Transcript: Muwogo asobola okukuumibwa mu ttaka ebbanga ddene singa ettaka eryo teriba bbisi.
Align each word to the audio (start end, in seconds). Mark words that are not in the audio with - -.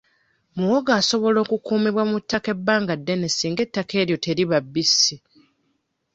Muwogo 0.57 0.91
asobola 0.99 1.37
okukuumibwa 1.45 2.03
mu 2.09 2.17
ttaka 2.23 2.47
ebbanga 2.55 2.93
ddene 2.99 3.27
singa 3.37 3.61
ettaka 3.65 3.93
eryo 4.01 4.17
teriba 4.25 4.57
bbisi. 4.65 5.15